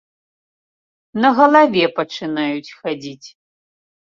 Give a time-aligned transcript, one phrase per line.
[1.25, 3.27] На галаве пачынаюць хадзіць.